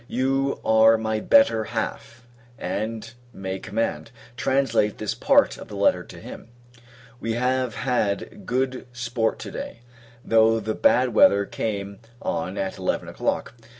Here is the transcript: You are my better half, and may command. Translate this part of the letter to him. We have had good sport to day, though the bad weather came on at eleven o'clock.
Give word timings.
You 0.07 0.59
are 0.65 0.97
my 0.97 1.19
better 1.19 1.65
half, 1.65 2.25
and 2.57 3.13
may 3.31 3.59
command. 3.59 4.09
Translate 4.35 4.97
this 4.97 5.13
part 5.13 5.59
of 5.59 5.67
the 5.67 5.75
letter 5.75 6.03
to 6.03 6.19
him. 6.19 6.47
We 7.19 7.33
have 7.33 7.75
had 7.75 8.47
good 8.47 8.87
sport 8.93 9.37
to 9.37 9.51
day, 9.51 9.81
though 10.25 10.59
the 10.59 10.73
bad 10.73 11.13
weather 11.13 11.45
came 11.45 11.99
on 12.19 12.57
at 12.57 12.79
eleven 12.79 13.09
o'clock. 13.09 13.53